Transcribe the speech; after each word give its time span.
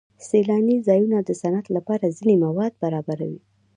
سیلاني 0.27 0.75
ځایونه 0.87 1.17
د 1.23 1.29
صنعت 1.41 1.67
لپاره 1.75 2.13
ځینې 2.17 2.35
مواد 2.45 2.73
برابروي. 2.83 3.39